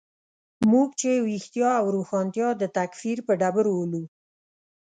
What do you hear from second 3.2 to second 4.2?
په ډبرو ولو.